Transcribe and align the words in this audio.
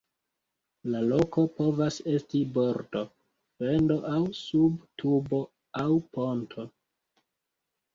La 0.95 1.01
loko 1.11 1.43
povas 1.59 1.99
esti 2.15 2.41
bordo, 2.57 3.05
fendo 3.63 4.01
aŭ 4.17 4.25
sub 4.43 4.83
tubo 5.05 5.47
aŭ 5.87 5.91
ponto. 6.17 6.73